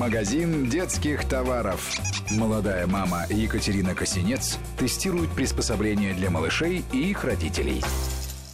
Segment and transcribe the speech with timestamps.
[0.00, 2.00] Магазин детских товаров.
[2.30, 7.82] Молодая мама Екатерина Косинец тестирует приспособления для малышей и их родителей.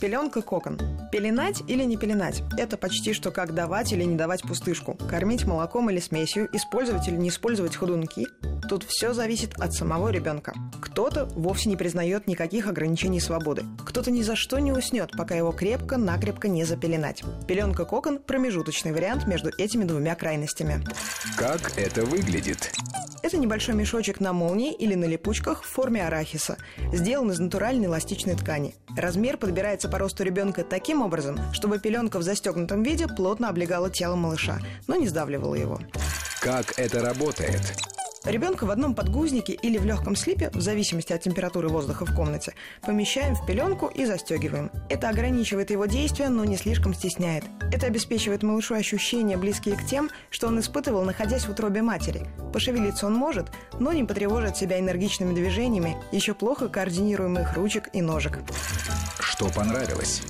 [0.00, 0.76] Пеленка кокон.
[1.12, 4.98] Пеленать или не пеленать– это почти что как давать или не давать пустышку.
[5.08, 8.26] Кормить молоком или смесью, использовать или не использовать ходунки.
[8.68, 10.52] Тут все зависит от самого ребенка.
[10.80, 13.64] Кто-то вовсе не признает никаких ограничений свободы.
[13.84, 17.22] Кто-то ни за что не уснет, пока его крепко-накрепко не запеленать.
[17.46, 20.84] Пеленка кокон– промежуточный вариант между этими двумя крайностями.
[21.36, 22.72] Как это выглядит?
[23.22, 26.56] Это небольшой мешочек на молнии или на липучках в форме арахиса.
[26.92, 28.74] Сделан из натуральной эластичной ткани.
[28.96, 34.16] Размер подбирается по росту ребенка таким образом, чтобы пеленка в застегнутом виде плотно облегала тело
[34.16, 35.80] малыша, но не сдавливала его.
[36.40, 37.76] Как это работает?
[38.26, 42.54] Ребенка в одном подгузнике или в легком слипе, в зависимости от температуры воздуха в комнате,
[42.82, 44.72] помещаем в пеленку и застегиваем.
[44.88, 47.44] Это ограничивает его действия, но не слишком стесняет.
[47.72, 52.26] Это обеспечивает малышу ощущения, близкие к тем, что он испытывал, находясь в утробе матери.
[52.52, 53.46] Пошевелиться он может,
[53.78, 58.40] но не потревожит себя энергичными движениями, еще плохо координируемых ручек и ножек.
[59.36, 60.22] Что понравилось?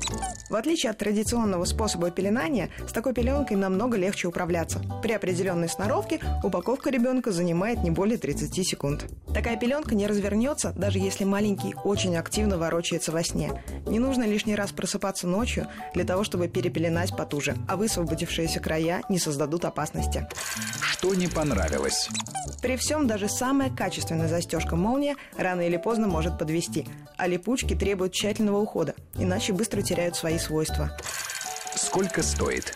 [0.50, 4.80] В отличие от традиционного способа пеленания, с такой пеленкой намного легче управляться.
[5.00, 9.06] При определенной сноровке упаковка ребенка занимает не более 30 секунд.
[9.32, 13.62] Такая пеленка не развернется, даже если маленький очень активно ворочается во сне.
[13.86, 19.20] Не нужно лишний раз просыпаться ночью для того, чтобы перепеленать потуже, а высвободившиеся края не
[19.20, 20.26] создадут опасности.
[20.98, 22.08] Что не понравилось?
[22.62, 28.14] При всем даже самая качественная застежка молния рано или поздно может подвести, а липучки требуют
[28.14, 30.96] тщательного ухода, иначе быстро теряют свои свойства.
[31.74, 32.74] Сколько стоит?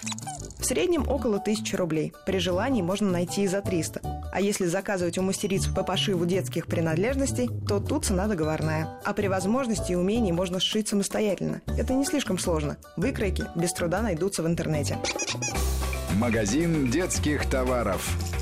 [0.58, 2.12] В среднем около 1000 рублей.
[2.26, 4.00] При желании можно найти и за 300.
[4.30, 9.00] А если заказывать у мастериц по пошиву детских принадлежностей, то тут цена договорная.
[9.02, 11.62] А при возможности и умении можно сшить самостоятельно.
[11.66, 12.76] Это не слишком сложно.
[12.98, 14.98] Выкройки без труда найдутся в интернете.
[16.19, 18.39] Магазин детских товаров.